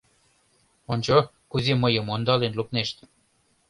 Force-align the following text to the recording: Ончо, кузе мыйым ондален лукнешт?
Ончо, 0.91 1.17
кузе 1.51 1.73
мыйым 1.83 2.07
ондален 2.13 2.53
лукнешт? 2.59 2.97